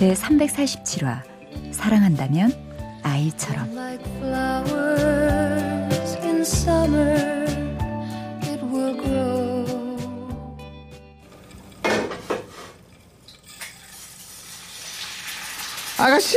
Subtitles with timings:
[0.00, 1.22] 제 347화
[1.74, 2.50] 사랑한다면
[3.02, 3.68] 아이처럼
[15.98, 16.36] 아가씨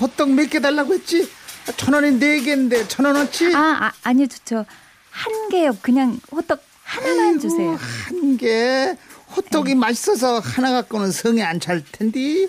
[0.00, 1.28] 호떡 몇 개 달라고 했지?
[1.76, 3.54] 천 원에 네 개인데 천 원어치?
[3.54, 8.96] 아, 아 아니요 저한 개요 그냥 호떡 하나만 아이고, 주세요 한 개.
[9.36, 12.48] 호떡이 맛있어서 하나 갖고는 성에 안 찰 텐데.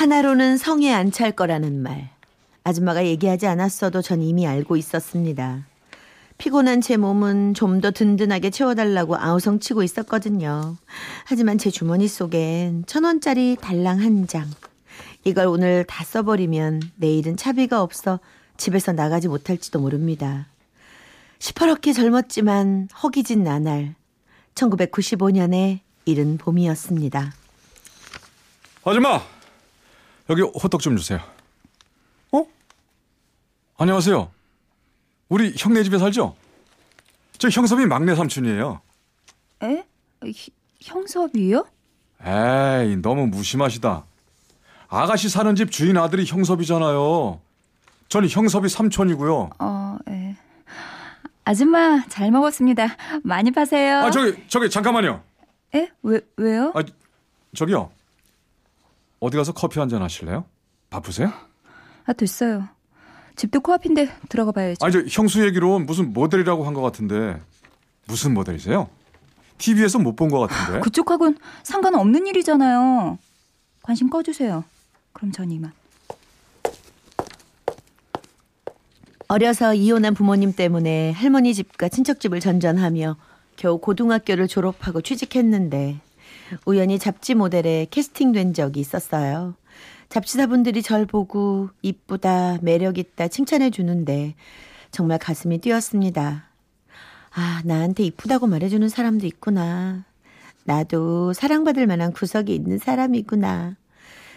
[0.00, 2.10] 하나로는 성에 안 찰 거라는 말.
[2.64, 5.64] 아줌마가 얘기하지 않았어도 전 이미 알고 있었습니다.
[6.36, 10.76] 피곤한 제 몸은 좀 더 든든하게 채워달라고 아우성 치고 있었거든요.
[11.24, 14.46] 하지만 제 주머니 속엔 천 원짜리 달랑 한 장.
[15.24, 18.20] 이걸 오늘 다 써버리면 내일은 차비가 없어
[18.58, 20.46] 집에서 나가지 못할지도 모릅니다.
[21.38, 23.94] 시퍼렇게 젊었지만 허기진 나날.
[24.56, 27.32] 1995년의 이른 봄이었습니다.
[28.84, 29.22] 아줌마
[30.30, 31.20] 여기 호떡 좀 주세요.
[32.32, 32.44] 어?
[33.78, 34.30] 안녕하세요.
[35.28, 36.34] 우리 형네 집에 살죠?
[37.38, 38.80] 저 형섭이 막내 삼촌이에요.
[39.62, 39.84] 에?
[40.24, 40.52] 희-
[40.82, 41.64] 형섭이요?
[42.24, 44.04] 에이 너무 무심하시다.
[44.88, 47.40] 아가씨 사는 집 주인 아들이 형섭이잖아요.
[48.08, 49.50] 저는 형섭이 삼촌이고요.
[49.58, 50.36] 어, 예.
[51.44, 52.88] 아줌마 잘 먹었습니다.
[53.22, 53.98] 많이 파세요.
[54.00, 55.22] 아 저기 저기 잠깐만요.
[55.74, 55.90] 에?
[56.02, 56.72] 왜 왜요?
[56.74, 56.82] 아
[57.54, 57.90] 저기요.
[59.20, 60.44] 어디 가서 커피 한 잔 하실래요?
[60.90, 61.32] 바쁘세요?
[62.04, 62.68] 아 됐어요.
[63.34, 64.84] 집도 코앞인데 들어가 봐야죠.
[64.84, 67.40] 아니 저 형수 얘기로 무슨 모델이라고 한 것 같은데
[68.06, 68.88] 무슨 모델이세요?
[69.58, 70.80] TV에서 못 본 것 같은데.
[70.80, 73.18] 그쪽하고는 상관없는 일이잖아요.
[73.82, 74.64] 관심 꺼주세요.
[75.12, 75.72] 그럼 전 이만.
[79.28, 83.16] 어려서 이혼한 부모님 때문에 할머니 집과 친척 집을 전전하며
[83.56, 86.00] 겨우 고등학교를 졸업하고 취직했는데
[86.64, 89.54] 우연히 잡지 모델에 캐스팅된 적이 있었어요.
[90.08, 94.34] 잡지사분들이 절 보고 이쁘다, 매력있다 칭찬해 주는데
[94.90, 96.48] 정말 가슴이 뛰었습니다.
[97.34, 100.04] 아, 나한테 이쁘다고 말해주는 사람도 있구나.
[100.64, 103.76] 나도 사랑받을 만한 구석이 있는 사람이구나.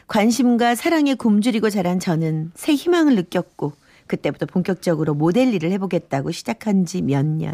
[0.08, 3.74] 관심과 사랑에 굶주리고 자란 저는 새 희망을 느꼈고
[4.08, 7.54] 그때부터 본격적으로 모델 일을 해보겠다고 시작한 지 몇 년.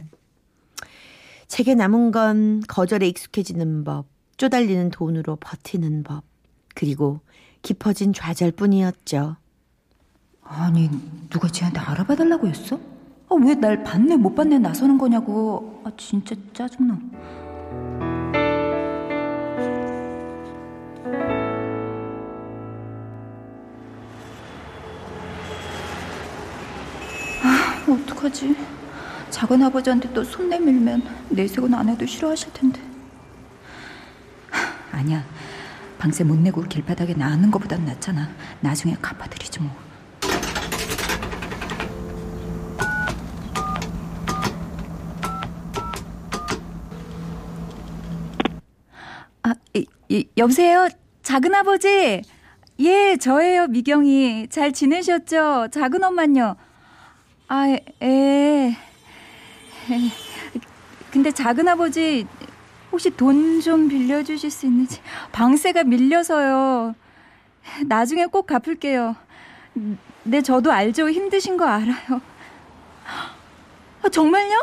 [1.47, 4.05] 제게 남은 건 거절에 익숙해지는 법,
[4.38, 6.23] 쪼달리는 돈으로 버티는 법,
[6.73, 7.22] 그리고
[7.62, 9.38] 깊어진 좌절뿐이었죠.
[10.44, 10.90] 아니
[11.29, 12.75] 누가 쟤한테 알아봐달라고 했어?
[13.29, 15.81] 아, 왜 날 받네 못 받네 나서는 거냐고.
[15.85, 17.00] 아 진짜 짜증나.
[27.44, 28.56] 아 어떡하지?
[29.29, 32.81] 작은 아버지한테 또 손 내밀면 내색은 안 해도 싫어하실 텐데.
[34.95, 35.23] 하, 아니야.
[35.97, 38.29] 방세 못 내고 길바닥에 나앉는 것보단 낫잖아.
[38.61, 39.72] 나중에 갚아드리지 뭐.
[49.44, 50.88] 아, 이, 이, 여보세요?
[51.22, 52.22] 작은아버지?
[52.79, 54.47] 예, 저예요, 미경이.
[54.50, 55.67] 잘 지내셨죠?
[55.72, 56.55] 작은엄마요.
[57.47, 57.85] 아, 예.
[58.01, 58.78] 에.
[61.11, 62.28] 근데 작은아버지,
[62.95, 65.01] 혹시 돈 좀 빌려주실 수 있는지.
[65.33, 66.95] 방세가 밀려서요.
[67.87, 69.17] 나중에 꼭 갚을게요.
[70.23, 71.09] 네, 저도 알죠.
[71.09, 72.22] 힘드신 거 알아요.
[74.02, 74.55] 아, 정말요?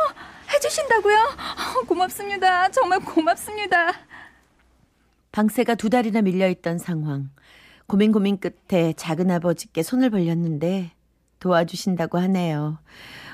[0.54, 1.16] 해주신다고요?
[1.16, 2.70] 아, 고맙습니다.
[2.70, 3.92] 정말 고맙습니다.
[5.32, 7.28] 방세가 두 달이나 밀려있던 상황.
[7.86, 10.92] 고민 고민 끝에 작은 아버지께 손을 벌렸는데
[11.38, 12.78] 도와주신다고 하네요.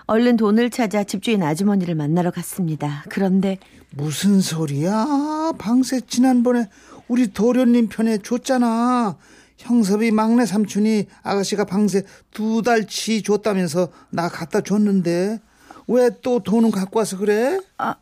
[0.09, 3.05] 얼른 돈을 찾아 집주인 아주머니를 만나러 갔습니다.
[3.11, 3.59] 그런데
[3.91, 5.53] 무슨 소리야?
[5.59, 6.69] 방세 지난번에
[7.09, 9.19] 우리 도련님 편에 줬잖아.
[9.59, 15.41] 형섭이 막내 삼촌이 아가씨가 방세 두 달치 줬다면서 나 갖다 줬는데
[15.89, 17.61] 왜 또 돈은 갖고 와서 그래?
[17.77, 17.97] 아,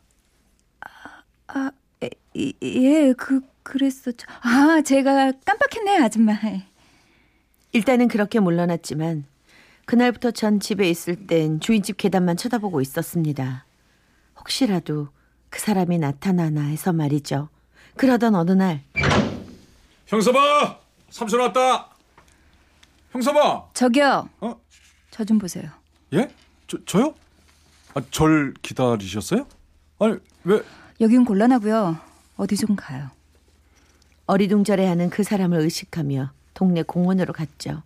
[2.02, 4.26] 에, 이- 예, 그, 그랬었죠.
[4.42, 6.34] 아, 제가 깜빡했네요, 아줌마.
[7.72, 9.24] 일단은 그렇게 물러났지만
[9.86, 13.64] 그날부터 전 집에 있을 땐 주인집 계단만 쳐다보고 있었습니다.
[14.38, 15.08] 혹시라도
[15.48, 17.48] 그 사람이 나타나나 해서 말이죠.
[17.96, 18.82] 그러던 어느 날
[20.06, 20.80] 형서봐!
[21.10, 21.88] 삼촌 왔다!
[23.12, 23.68] 형서봐!
[23.74, 24.28] 저기요.
[24.40, 24.60] 어?
[25.10, 25.70] 저 좀 보세요.
[26.12, 26.28] 예?
[26.66, 27.14] 저, 저요?
[27.94, 29.46] 아, 절 기다리셨어요?
[30.00, 30.62] 아니, 왜?
[31.00, 31.96] 여긴 곤란하고요.
[32.36, 33.08] 어디 좀 가요.
[34.26, 37.82] 어리둥절해하는 그 사람을 의식하며 동네 공원으로 갔죠.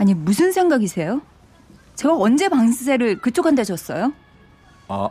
[0.00, 1.20] 아니 무슨 생각이세요?
[1.94, 4.14] 제가 언제 방세를 그쪽한테 줬어요?
[4.88, 5.10] 아,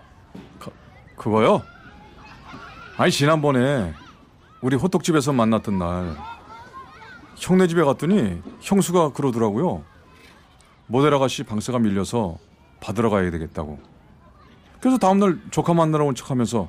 [0.58, 0.72] 그,
[1.16, 1.62] 그거요?
[2.98, 3.94] 아니, 지난번에
[4.62, 6.18] 우리 호떡집에서 만났던 날
[7.36, 9.84] 형네 집에 갔더니 형수가 그러더라고요.
[10.88, 12.40] 모델 아가씨 방세가 밀려서
[12.82, 13.78] 받으러 가야 되겠다고.
[14.82, 16.68] 그래서 다음날 조카 만나러 온 척하면서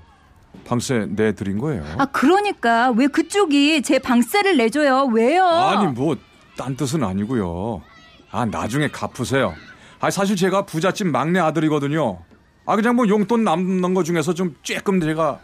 [0.67, 1.85] 방세 내드린 거예요.
[1.97, 5.07] 아 그러니까 왜 그쪽이 제 방세를 내줘요?
[5.07, 5.47] 왜요?
[5.47, 6.17] 아니 뭐
[6.61, 7.81] 딴 뜻은 아니고요.
[8.31, 9.55] 아 나중에 갚으세요.
[10.01, 12.19] 아 사실 제가 부잣집 막내 아들이거든요.
[12.67, 15.41] 아 그냥 뭐 용돈 남는 거 중에서 좀 쬐끔 제가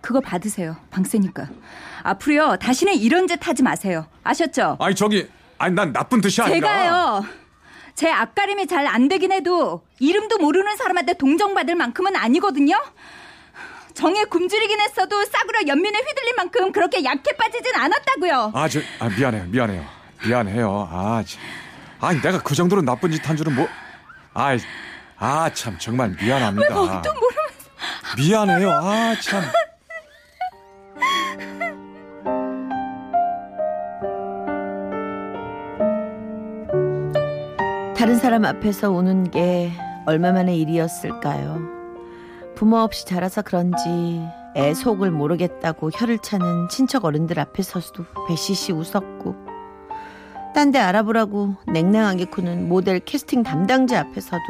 [0.00, 0.76] 그거 받으세요.
[0.90, 1.48] 방세니까.
[2.02, 4.06] 앞으로요 다시는 이런 짓 하지 마세요.
[4.22, 4.76] 아셨죠?
[4.80, 5.28] 아니 저기
[5.58, 7.24] 아니 난 나쁜 뜻이 아니라 제가요.
[7.94, 12.76] 제 앞가림이 잘 안 되긴 해도 이름도 모르는 사람한테 동정받을 만큼은 아니거든요.
[13.94, 18.52] 정에 굶주리긴 했어도 싸구려 연민에 휘둘린 만큼 그렇게 약해 빠지진 않았다고요.
[18.54, 20.88] 아 저 아, 미안해요 미안해요 미안해요.
[20.90, 21.40] 아 참.
[22.00, 23.66] 아니 내가 그 정도로 나쁜 짓 한 줄은 뭐
[24.34, 24.58] 아이
[25.18, 27.02] 아참 정말 미안합니다.
[27.02, 28.16] 또 모르면서?
[28.16, 28.70] 미안해요.
[28.70, 29.42] 아 참.
[37.96, 39.72] 다른 사람 앞에서 우는 게
[40.06, 41.60] 얼마만의 일이었을까요?
[42.54, 44.20] 부모 없이 자라서 그런지
[44.54, 49.34] 애 속을 모르겠다고 혀를 차는 친척 어른들 앞에서도 배시시 웃었고
[50.56, 54.42] 딴 데 알아보라고 냉랭하게 구는 모델 캐스팅 담당자 앞에서도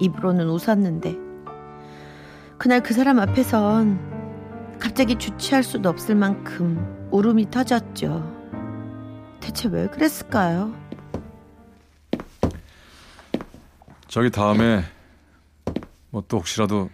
[0.00, 1.14] 입으로는 웃었는데
[2.58, 8.34] 그날 그 사람 앞에선 갑자기 주체할 수도 없을 만큼 울음이 터졌죠.
[9.38, 10.74] 대체 왜 그랬을까요?
[14.08, 14.82] 저기 다음에
[16.10, 16.90] 뭐 또 혹시라도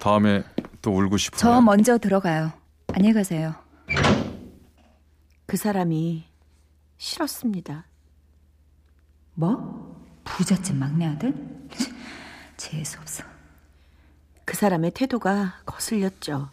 [0.00, 0.42] 다음에
[0.82, 2.50] 또 울고 싶으면 저 먼저 들어가요.
[2.92, 3.54] 안녕히 가세요.
[5.46, 6.24] 그 사람이
[6.98, 7.84] 싫었습니다.
[9.34, 9.94] 뭐?
[10.24, 11.34] 부잣집 막내 아들?
[12.56, 13.22] 재수 없어.
[14.44, 16.50] 그 사람의 태도가 거슬렸죠.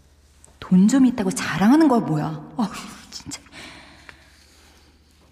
[0.59, 2.53] 돈 좀 있다고 자랑하는 거 뭐야?
[2.57, 2.69] 어휴,
[3.11, 3.41] 진짜.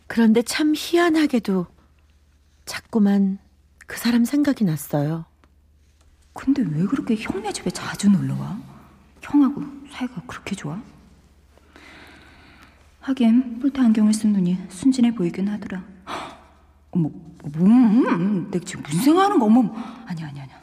[0.07, 1.65] 그런데 참 희한하게도
[2.65, 3.39] 자꾸만
[3.87, 5.25] 그 사람 생각이 났어요.
[6.33, 8.59] 근데 왜 그렇게 형네 집에 자주 놀러 와?
[9.21, 10.81] 형하고 사이가 그렇게 좋아?
[13.01, 15.83] 하긴 뿔테 안경을 쓴 눈이 순진해 보이긴 하더라.
[16.91, 17.09] 어머,
[17.55, 19.45] 음, 내가 지금 무슨 생각하는 거?
[19.45, 19.61] 어머,
[20.05, 20.61] 아니야, 아니야, 아니야.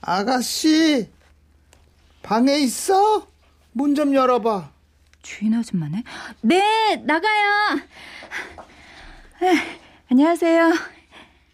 [0.00, 1.08] 아가씨
[2.22, 3.26] 방에 있어?
[3.72, 4.70] 문 좀 열어봐.
[5.22, 6.02] 주인 아줌마네?
[6.42, 7.78] 네, 나가요.
[9.42, 9.80] 에,
[10.16, 10.74] 안녕하세요.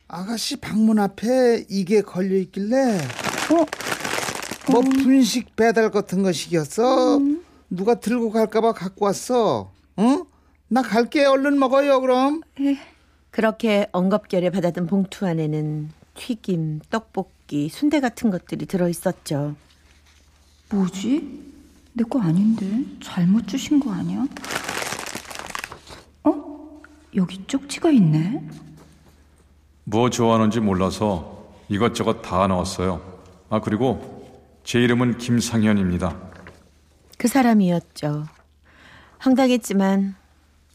[0.09, 2.99] 아가씨 방문 앞에 이게 걸려 있길래
[3.53, 4.73] 어?
[4.73, 7.21] 뭐 분식 배달 같은 거 시켰어?
[7.71, 9.71] 누가 들고 갈까봐 갖고 왔어.
[9.97, 10.23] 어?
[10.67, 12.41] 나 갈게 얼른 먹어요 그럼.
[13.31, 19.55] 그렇게 엉겁결에 받아든 봉투 안에는 튀김, 떡볶이, 순대 같은 것들이 들어 있었죠.
[20.71, 21.47] 뭐지?
[21.93, 22.67] 내 거 아닌데
[23.05, 24.27] 잘못 주신 거 아니야?
[27.09, 27.13] 어?
[27.17, 28.47] 여기 쪽지가 있네.
[29.85, 33.01] 뭐 좋아하는지 몰라서 이것저것 다 넣었어요.
[33.51, 34.27] 아 그리고
[34.65, 36.17] 제 이름은 김상현입니다.
[37.17, 38.27] 그 사람이었죠.
[39.19, 40.15] 황당했지만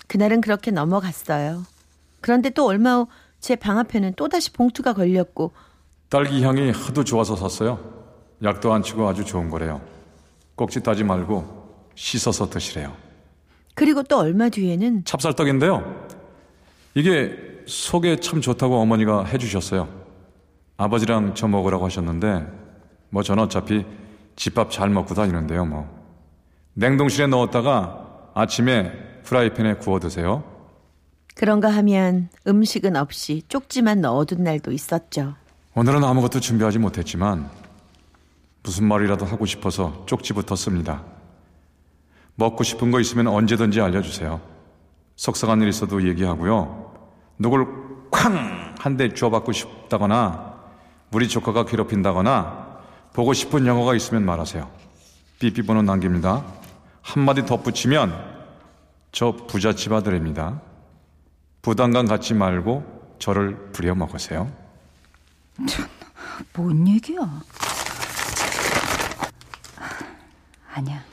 [0.08, 1.64] 그날은 그렇게 넘어갔어요.
[2.22, 3.08] 그런데 또 얼마 후
[3.40, 5.52] 제 방 앞에는 또다시 봉투가 걸렸고
[6.08, 7.78] 딸기 향이 하도 좋아서 샀어요.
[8.42, 9.82] 약도 안 치고 아주 좋은 거래요.
[10.56, 12.96] 꼭지 따지 말고 씻어서 드시래요.
[13.76, 16.08] 그리고 또 얼마 뒤에는 찹쌀떡인데요.
[16.96, 19.88] 이게 속에 참 좋다고 어머니가 해주셨어요.
[20.78, 22.46] 아버지랑 저 먹으라고 하셨는데
[23.10, 23.86] 뭐 저는 어차피
[24.36, 25.66] 집밥 잘 먹고 다니는데요.
[25.66, 25.88] 뭐
[26.74, 28.92] 냉동실에 넣었다가 아침에
[29.24, 30.44] 프라이팬에 구워 드세요.
[31.36, 35.36] 그런가 하면 음식은 없이 쪽지만 넣어둔 날도 있었죠.
[35.76, 37.50] 오늘은 아무것도 준비하지 못했지만
[38.62, 41.04] 무슨 말이라도 하고 싶어서 쪽지부터 씁니다.
[42.36, 44.42] 먹고 싶은 거 있으면 언제든지 알려주세요.
[45.16, 46.83] 속상한 일 있어도 얘기하고요.
[47.44, 47.68] 누굴
[48.10, 48.74] 쾅!
[48.80, 50.54] 한 대 주워받고 싶다거나
[51.12, 52.80] 우리 조카가 괴롭힌다거나
[53.12, 54.70] 보고 싶은 영화가 있으면 말하세요.
[55.40, 56.44] 삐삐번호 남깁니다.
[57.02, 58.14] 한마디 덧붙이면
[59.12, 60.62] 저 부잣집 아들입니다.
[61.62, 64.50] 부담감 갖지 말고 저를 부려먹으세요.
[66.56, 67.20] 뭔 얘기야?
[70.74, 71.04] 아니야.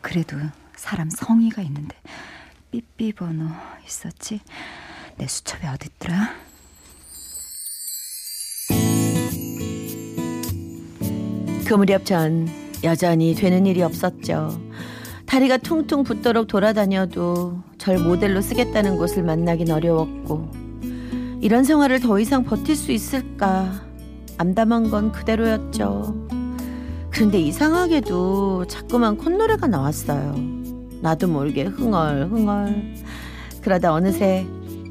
[0.00, 0.36] 그래도
[0.76, 1.96] 사람 성의가 있는데
[2.70, 3.46] 삐삐 번호
[3.84, 4.40] 있었지?
[5.18, 6.30] 내 수첩에 어딨더라?
[11.66, 12.48] 그 무렵 전
[12.84, 14.58] 여전히 되는 일이 없었죠.
[15.26, 20.50] 다리가 퉁퉁 붓도록 돌아다녀도 절 모델로 쓰겠다는 곳을 만나긴 어려웠고
[21.40, 23.82] 이런 생활을 더 이상 버틸 수 있을까
[24.38, 26.28] 암담한 건 그대로였죠.
[27.10, 30.36] 그런데 이상하게도 자꾸만 콧노래가 나왔어요.
[31.02, 32.94] 나도 모르게 흥얼흥얼.
[33.60, 34.46] 그러다 어느새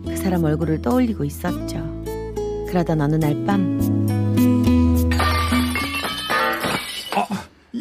[0.05, 1.77] 그 사람 얼굴을 떠올리고 있었죠.
[2.69, 3.77] 그러던 어느 날 밤.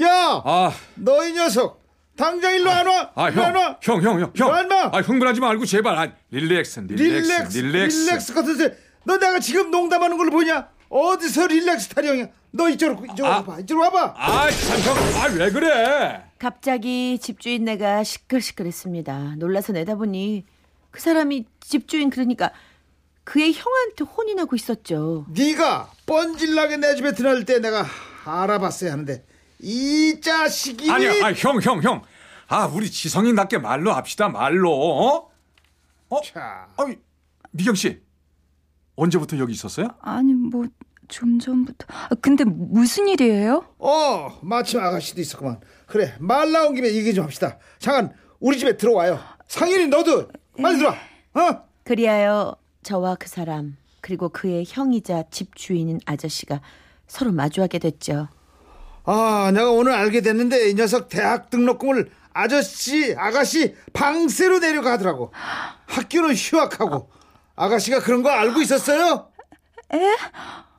[0.03, 1.83] 야, 아, 너 이 녀석
[2.17, 3.11] 당장 일로 안 와.
[3.15, 3.79] 아, 일로 안 형, 와.
[3.83, 4.49] 형, 형, 형, 형.
[4.51, 4.91] 너 인마!
[4.93, 5.97] 아, 흥분하지 말고 제발.
[5.99, 7.99] 아, relax, relax, relax, relax.
[8.05, 8.75] relax 같은 새.
[9.05, 10.69] 너 내가 지금 농담하는 걸 보냐?
[10.89, 12.27] 어디서 relax 타령이야?
[12.53, 13.37] 너 이쪽으로 이쪽으로 아.
[13.39, 13.61] 와봐.
[13.61, 14.15] 이쪽으로 와봐.
[14.17, 16.23] 아, 참, 형, 아, 왜 그래?
[16.39, 19.35] 갑자기 집주인네가 시끌시끌했습니다.
[19.39, 20.45] 놀라서 내다보니
[20.97, 22.53] 그 사람이 집주인 그러니까
[23.23, 25.27] 그의 형한테 혼이 나고 있었죠.
[25.29, 27.85] 네가 뻔질나게 내 집에 들어올 때 내가
[28.25, 29.23] 알아봤어야 하는데
[29.61, 32.03] 이 자식이 아니야, 아, 형, 형, 형.
[32.49, 34.73] 아, 우리 지성인답게 말로 합시다, 말로.
[34.73, 35.31] 어?
[36.09, 36.21] 어?
[36.23, 36.97] 자, 아니,
[37.51, 38.01] 미경 씨.
[38.95, 39.89] 언제부터 여기 있었어요?
[40.01, 40.65] 아니 뭐
[41.09, 41.87] 좀 전부터.
[41.89, 43.65] 아, 근데 무슨 일이에요?
[43.79, 45.61] 어 마침 아가씨도 있었구만.
[45.87, 47.59] 그래 말 나온 김에 얘기 좀 합시다.
[47.79, 49.21] 잠깐 우리 집에 들어와요.
[49.47, 50.29] 상인이 너도
[50.61, 50.97] 빨리 들어와.
[51.35, 51.63] 어?
[51.85, 56.61] 그리하여 저와 그 사람 그리고 그의 형이자 집 주인인 아저씨가
[57.07, 58.29] 서로 마주하게 됐죠.
[59.05, 65.33] 아 내가 오늘 알게 됐는데 이 녀석 대학 등록금을 아저씨 아가씨 방세로 내려가더라고.
[65.87, 67.11] 학교는 휴학하고
[67.55, 69.29] 아가씨가 그런 거 알고 있었어요?
[69.95, 69.99] 에?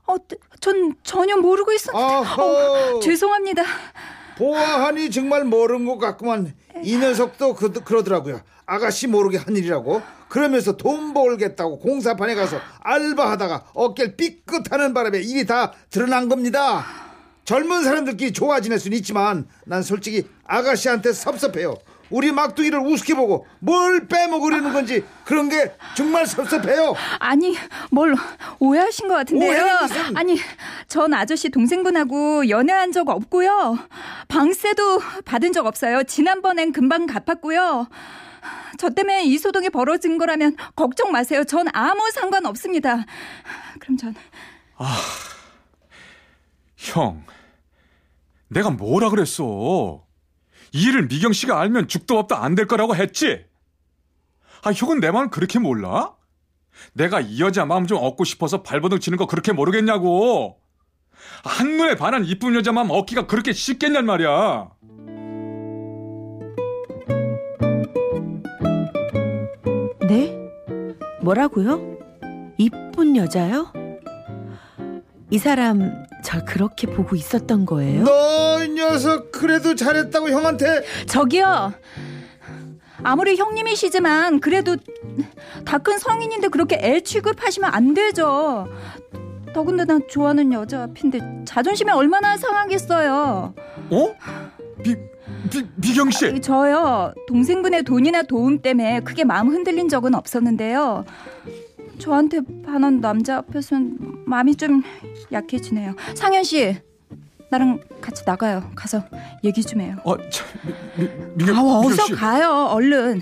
[0.06, 0.16] 어,
[0.60, 2.14] 전 전혀 모르고 있었는데.
[2.42, 3.64] 어, 죄송합니다.
[4.38, 6.54] 보아하니 정말 모르는 것 같구만.
[6.84, 8.42] 이 녀석도 그, 그러더라고요.
[8.66, 10.02] 아가씨 모르게 한 일이라고.
[10.30, 16.86] 그러면서 돈 벌겠다고 공사판에 가서 알바하다가 어깨를 삐끗하는 바람에 일이 다 드러난 겁니다.
[17.46, 21.76] 젊은 사람들끼리 좋아 지낼 수는 있지만 난 솔직히 아가씨한테 섭섭해요.
[22.10, 26.94] 우리 막둥이를 우습게 보고 뭘 빼먹으려는 건지 그런 게 정말 섭섭해요.
[27.20, 27.56] 아니,
[27.92, 28.16] 뭘
[28.60, 29.66] 오해하신 것 같은데요.
[30.16, 30.38] 아니,
[30.88, 33.78] 전 아저씨 동생분하고 연애한 적 없고요.
[34.28, 36.04] 방세도 받은 적 없어요.
[36.04, 37.88] 지난번엔 금방 갚았고요.
[38.78, 41.44] 저 때문에 이 소동이 벌어진 거라면 걱정 마세요.
[41.44, 43.06] 전 아무 상관 없습니다.
[43.80, 44.16] 그럼 전
[46.78, 47.24] 형,
[48.50, 50.06] 내가 뭐라 그랬어?
[50.74, 53.46] 이 일을 미경 씨가 알면 죽도 밥도 안 될 거라고 했지?
[54.64, 56.14] 아, 형은 내 마음 그렇게 몰라?
[56.94, 60.60] 내가 이 여자 마음 좀 얻고 싶어서 발버둥 치는 거 그렇게 모르겠냐고.
[61.44, 64.70] 한눈에 반한 이쁜 여자 마음 얻기가 그렇게 쉽겠냔 말이야.
[70.08, 70.34] 네?
[71.22, 71.98] 뭐라고요?
[72.58, 73.72] 이쁜 여자요?
[75.30, 78.04] 이 사람 절 그렇게 보고 있었던 거예요?
[78.04, 81.72] 너이 녀석 그래도 잘했다고 형한테 저기요.
[83.02, 84.76] 아무리 형님이시지만 그래도
[85.64, 88.68] 다 큰 성인인데 그렇게 애 취급하시면 안 되죠.
[89.54, 93.54] 더군다나 좋아하는 여자 앞인데 자존심이 얼마나 상하겠어요.
[93.92, 94.16] 어?
[94.84, 94.96] 미,
[95.50, 96.42] 미, 미경 씨.
[96.42, 101.06] 저요 동생분의 돈이나 도움 때문에 크게 마음 흔들린 적은 없었는데요.
[102.00, 104.84] 저한테 반한 남자 앞에서는 마음이 좀
[105.32, 105.96] 약해지네요.
[106.16, 106.78] 상현 씨,
[107.50, 108.70] 나랑 같이 나가요.
[108.76, 109.04] 가서
[109.44, 109.96] 얘기 좀 해요.
[110.04, 110.48] 어, 참,
[110.98, 112.14] 미, 미, 미경, 아, 어서 씨.
[112.14, 113.22] 가요, 얼른.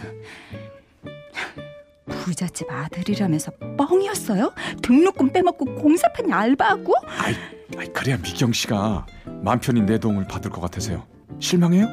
[2.07, 4.51] 부잣집 아들이라면서 뻥이었어요?
[4.81, 6.93] 등록금 빼먹고 공사판 알바하고?
[7.19, 7.35] 아이,
[7.77, 9.05] 아이, 그래야 미경 씨가
[9.43, 11.03] 맘 편히 내 도움을 받을 것 같아서요.
[11.39, 11.87] 실망해요?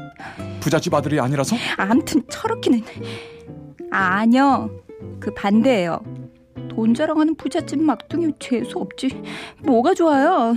[0.61, 1.57] 부잣집 아들이 아니라서?
[1.77, 2.83] 암튼 저렇게는
[3.91, 4.71] 아니요
[5.19, 6.01] 그 반대예요
[6.75, 9.23] 돈 자랑하는 부잣집 막둥이 재수 없지.
[9.61, 10.57] 뭐가 좋아요?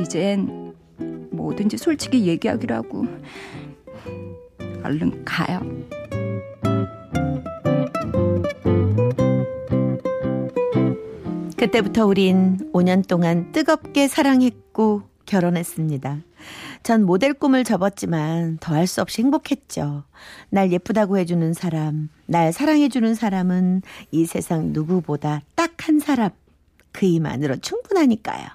[0.00, 0.72] 이젠
[1.32, 3.06] 뭐든지 솔직히 얘기하기로 하고
[4.84, 5.60] 얼른 가요.
[11.56, 16.27] 그때부터 우린 5년 동안 뜨겁게 사랑했고 결혼했습니다.
[16.82, 20.04] 전 모델 꿈을 접었지만 더할 수 없이 행복했죠.
[20.50, 26.30] 날 예쁘다고 해주는 사람, 날 사랑해주는 사람은 이 세상 누구보다 딱 한 사람.
[26.92, 28.46] 그 이만으로 충분하니까요.